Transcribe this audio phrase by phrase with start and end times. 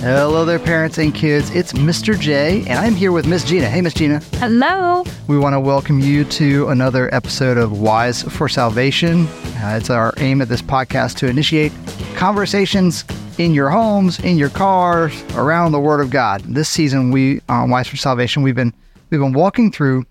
[0.00, 1.50] Hello there, parents and kids.
[1.50, 2.18] It's Mr.
[2.18, 3.68] J, and I'm here with Miss Gina.
[3.68, 4.20] Hey, Miss Gina.
[4.36, 5.04] Hello.
[5.26, 9.26] We want to welcome you to another episode of Wise for Salvation.
[9.26, 11.70] Uh, it's our aim at this podcast to initiate
[12.14, 13.04] conversations
[13.36, 16.40] in your homes, in your cars, around the Word of God.
[16.44, 18.72] This season, we on Wise for Salvation, we've been
[19.10, 20.06] we've been walking through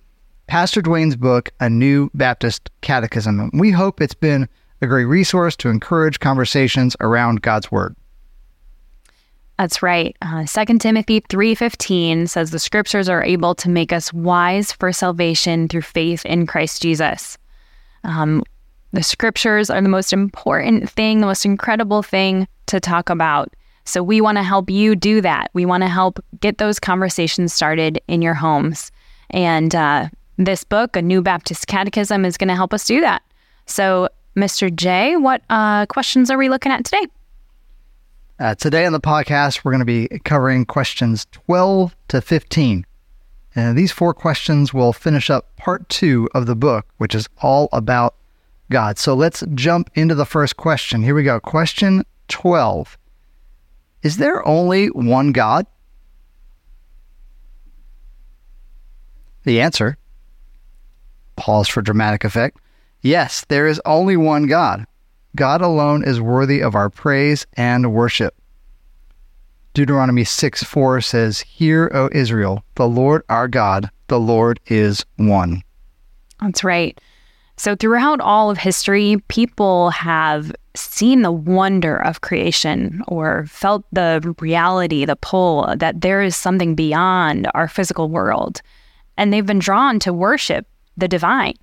[0.46, 3.40] Pastor Dwayne's book, A New Baptist Catechism.
[3.40, 4.48] And we hope it's been
[4.84, 7.96] a great resource to encourage conversations around God's Word.
[9.60, 10.16] That's right.
[10.22, 15.68] Uh, 2 Timothy 3:15 says the scriptures are able to make us wise for salvation
[15.68, 17.38] through faith in Christ Jesus.
[18.06, 18.42] Um,
[18.94, 23.54] the scriptures are the most important thing, the most incredible thing to talk about.
[23.84, 25.52] So we want to help you do that.
[25.54, 28.94] We want to help get those conversations started in your homes.
[29.32, 30.08] And uh,
[30.38, 33.24] this book, A New Baptist Catechism, is going to help us do that.
[33.66, 34.08] So,
[34.38, 34.74] Mr.
[34.74, 37.06] J, what uh, questions are we looking at today?
[38.40, 42.86] Uh, today on the podcast, we're going to be covering questions 12 to 15.
[43.54, 47.68] And these four questions will finish up part two of the book, which is all
[47.74, 48.16] about
[48.72, 48.98] God.
[48.98, 51.04] So let's jump into the first question.
[51.04, 51.42] Here we go.
[51.42, 52.98] Question 12
[54.04, 55.66] Is there only one God?
[59.44, 59.98] The answer
[61.36, 62.58] pause for dramatic effect.
[63.02, 64.86] Yes, there is only one God.
[65.36, 68.36] God alone is worthy of our praise and worship.
[69.74, 75.62] Deuteronomy 6 4 says, Hear, O Israel, the Lord our God, the Lord is one.
[76.42, 77.00] That's right.
[77.58, 84.34] So, throughout all of history, people have seen the wonder of creation or felt the
[84.40, 88.62] reality, the pull that there is something beyond our physical world.
[89.18, 91.56] And they've been drawn to worship the divine.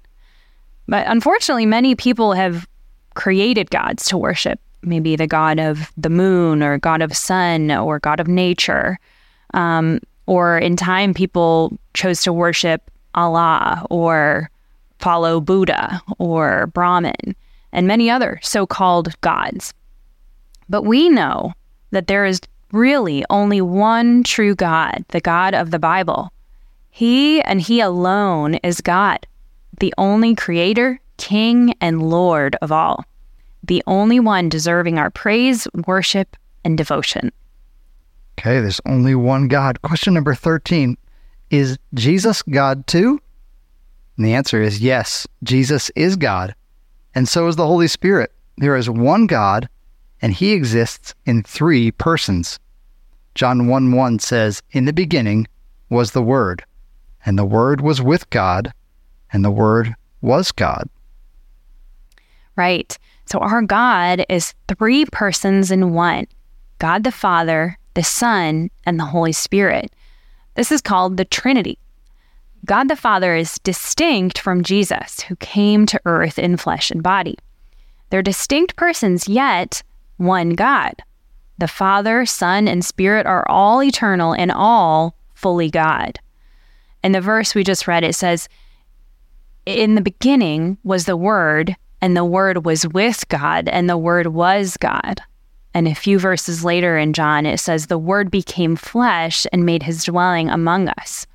[0.87, 2.69] But unfortunately, many people have
[3.17, 7.99] created gods to worship, maybe the god of the moon or god of sun or
[7.99, 8.99] god of nature.
[9.55, 14.51] Um, or in time, people chose to worship Allah or
[14.99, 17.35] follow Buddha or Brahman
[17.73, 19.75] and many other so called gods.
[20.69, 21.53] But we know
[21.91, 22.41] that there is
[22.73, 26.33] really only one true God, the God of the Bible.
[26.91, 29.27] He and He alone is God,
[29.79, 33.05] the only Creator, King, and Lord of all,
[33.67, 37.33] the only one deserving our praise, worship, and devotion.
[38.39, 39.81] Okay, there's only one God.
[39.83, 40.97] Question number 13
[41.51, 43.21] Is Jesus God too?
[44.17, 46.55] And the answer is yes, Jesus is God,
[47.15, 48.33] and so is the Holy Spirit.
[48.59, 49.69] There is one God,
[50.23, 52.59] and He exists in three persons.
[53.35, 55.47] John 1 1 says, In the beginning
[55.91, 56.65] was the Word,
[57.25, 58.73] and the Word was with God,
[59.33, 60.89] and the Word was God.
[62.57, 62.97] Right.
[63.27, 66.27] So our God is three persons in one
[66.79, 69.91] God the Father, the Son, and the Holy Spirit.
[70.55, 71.79] This is called the Trinity.
[72.65, 77.37] God the Father is distinct from Jesus, who came to earth in flesh and body.
[78.11, 79.83] They're distinct persons, yet
[80.17, 80.95] one God.
[81.59, 86.19] The Father, Son, and Spirit are all eternal and all fully God.
[87.03, 88.49] In the verse we just read, it says,
[89.65, 94.29] In the beginning was the Word, and the Word was with God, and the Word
[94.29, 95.21] was God.
[95.75, 99.83] And a few verses later in John, it says, The Word became flesh and made
[99.83, 101.27] his dwelling among us.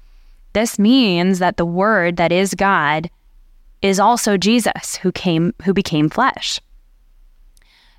[0.53, 3.09] This means that the Word that is God
[3.81, 6.59] is also Jesus who came who became flesh.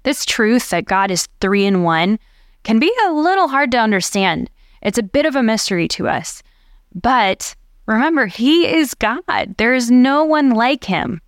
[0.03, 2.19] This truth that God is three in one
[2.65, 4.51] can be a little hard to understand.
[4.83, 6.43] It's a bit of a mystery to us.
[6.95, 7.55] But
[7.87, 9.55] remember, He is God.
[9.59, 11.21] There is no one like Him.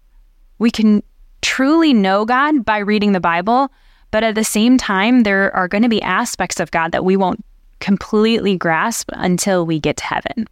[0.59, 1.03] We can
[1.44, 3.71] truly know God by reading the Bible,
[4.10, 7.16] but at the same time, there are going to be aspects of God that we
[7.16, 7.44] won't
[7.81, 10.49] completely grasp until we get to heaven.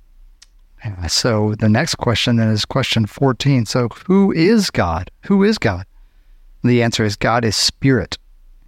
[1.08, 3.64] So the next question then is question 14.
[3.66, 5.10] So who is God?
[5.26, 5.86] Who is God?
[6.62, 8.18] The answer is God is spirit.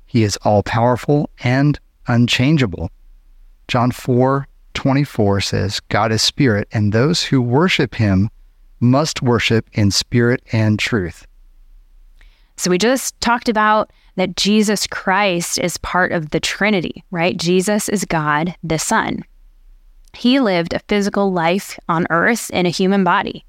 [0.06, 2.90] He is all powerful and unchangeable.
[3.68, 8.28] John 4 24 says, God is spirit, and those who worship him
[8.80, 11.26] must worship in spirit and truth.
[12.56, 17.36] So we just talked about that Jesus Christ is part of the Trinity, right?
[17.36, 19.24] Jesus is God, the Son.
[20.14, 23.44] He lived a physical life on earth in a human body.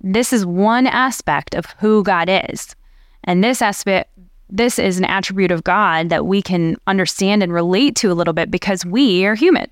[0.00, 2.76] This is one aspect of who God is.
[3.24, 4.10] And this aspect
[4.50, 8.34] this is an attribute of God that we can understand and relate to a little
[8.34, 9.68] bit because we are human.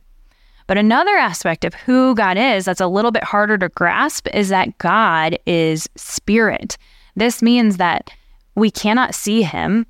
[0.66, 4.48] But another aspect of who God is that's a little bit harder to grasp is
[4.48, 6.78] that God is spirit.
[7.14, 8.10] This means that
[8.54, 9.87] we cannot see him,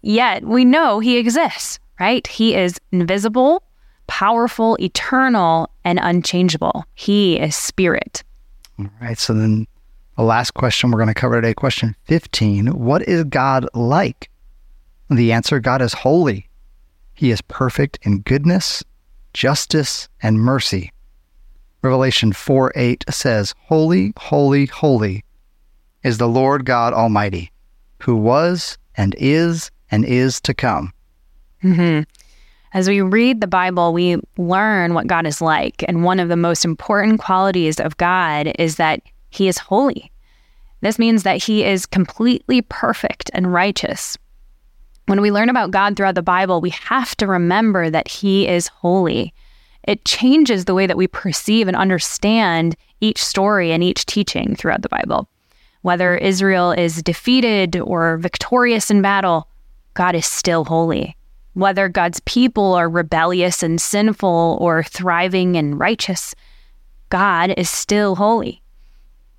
[0.00, 2.26] yet we know he exists, right?
[2.26, 3.62] He is invisible,
[4.06, 6.84] powerful, eternal, and unchangeable.
[6.94, 8.22] He is spirit.
[8.78, 9.18] All right.
[9.18, 9.66] So then
[10.16, 14.30] the last question we're going to cover today, question 15 What is God like?
[15.10, 16.48] The answer God is holy.
[17.14, 18.82] He is perfect in goodness,
[19.34, 20.92] justice, and mercy.
[21.82, 25.24] Revelation 4 8 says, Holy, holy, holy
[26.02, 27.51] is the Lord God Almighty,
[28.02, 30.92] who was and is and is to come.
[31.62, 32.02] Mm-hmm.
[32.74, 35.84] As we read the Bible, we learn what God is like.
[35.86, 40.10] And one of the most important qualities of God is that He is holy.
[40.80, 44.16] This means that He is completely perfect and righteous.
[45.06, 48.68] When we learn about God throughout the Bible, we have to remember that He is
[48.68, 49.32] holy.
[49.84, 54.82] It changes the way that we perceive and understand each story and each teaching throughout
[54.82, 55.28] the Bible.
[55.82, 59.48] Whether Israel is defeated or victorious in battle,
[59.94, 61.16] God is still holy.
[61.54, 66.34] Whether God's people are rebellious and sinful or thriving and righteous,
[67.10, 68.62] God is still holy.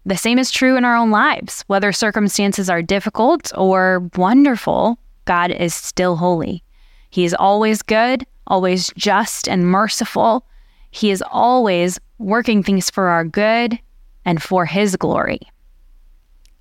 [0.06, 1.64] The same is true in our own lives.
[1.68, 6.62] Whether circumstances are difficult or wonderful, God is still holy.
[7.10, 10.46] He is always good, always just and merciful.
[10.92, 13.80] He is always working things for our good
[14.26, 15.40] and for His glory.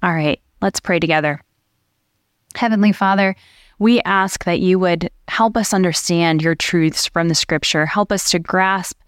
[0.02, 1.40] All right, let's pray together.
[2.56, 3.37] Heavenly Father,
[3.78, 7.87] we ask that you would help us understand your truths from the scripture.
[7.87, 8.99] Help us to grasp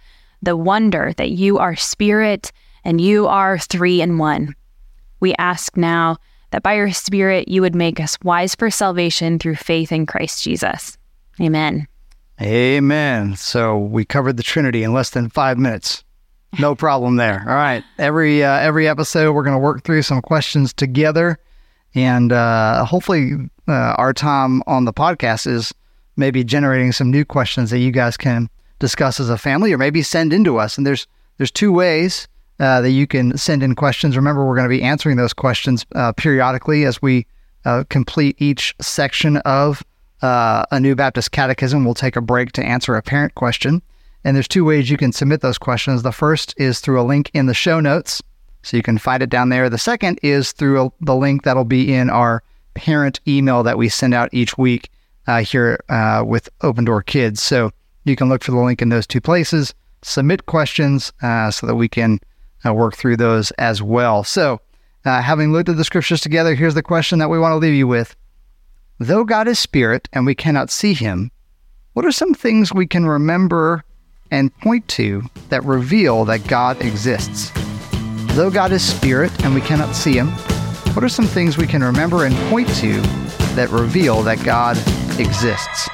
[0.43, 2.53] the wonder that you are spirit
[2.85, 4.55] and you are three in one.
[5.21, 6.19] We ask now
[6.51, 10.43] that by your spirit you would make us wise for salvation through faith in Christ
[10.45, 10.97] Jesus.
[11.41, 11.89] Amen.
[12.41, 13.37] Amen.
[13.37, 16.04] So we covered the Trinity in less than five minutes.
[16.59, 17.45] No problem there.
[17.47, 17.85] All right.
[17.99, 21.39] Every uh, every episode, we're going to work through some questions together,
[21.95, 23.33] and uh, hopefully,
[23.69, 25.73] uh, our time on the podcast is
[26.17, 28.49] maybe generating some new questions that you guys can
[28.79, 30.77] discuss as a family, or maybe send into us.
[30.77, 31.07] And there's
[31.39, 32.29] there's two ways
[32.61, 34.17] uh, that you can send in questions.
[34.17, 37.27] Remember, we're going to be answering those questions uh, periodically as we
[37.65, 39.83] uh, complete each section of
[40.23, 41.85] a new Baptist catechism.
[41.85, 43.83] We'll take a break to answer a parent question.
[44.25, 46.03] And there's two ways you can submit those questions.
[46.03, 48.23] The first is through a link in the show notes,
[48.63, 49.69] so you can find it down there.
[49.69, 52.43] The second is through a, the link that'll be in our
[52.73, 54.91] parent email that we send out each week
[55.27, 57.43] uh, here uh, with Open Door Kids.
[57.43, 57.71] So
[58.05, 61.77] you can look for the link in those two places, submit questions uh, so that
[61.77, 62.19] we can
[62.65, 64.25] uh, work through those as well.
[64.25, 64.61] So,
[65.05, 67.75] uh, having looked at the scriptures together, here's the question that we want to leave
[67.75, 68.17] you with.
[68.99, 71.31] Though God is spirit and we cannot see him,
[71.93, 73.85] what are some things we can remember
[74.35, 77.53] and point to that reveal that God exists.
[78.35, 80.27] Though God is spirit and we cannot see him,
[80.95, 83.01] what are some things we can remember and point to
[83.55, 84.77] that reveal that God
[85.21, 85.89] exists?